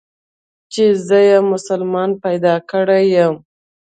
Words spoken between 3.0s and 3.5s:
يم.